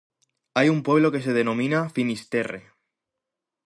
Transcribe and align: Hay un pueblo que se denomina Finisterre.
Hay 0.55 0.69
un 0.69 0.81
pueblo 0.81 1.11
que 1.11 1.21
se 1.21 1.31
denomina 1.31 1.91
Finisterre. 1.91 2.71